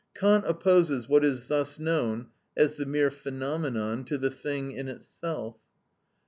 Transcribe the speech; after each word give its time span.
Kant 0.15 0.45
opposes 0.47 1.07
what 1.07 1.23
is 1.23 1.45
thus 1.45 1.77
known 1.77 2.29
as 2.57 2.73
the 2.73 2.87
mere 2.87 3.11
phenomenon 3.11 4.03
to 4.05 4.17
the 4.17 4.31
thing 4.31 4.71
in 4.71 4.87
itself. 4.87 5.57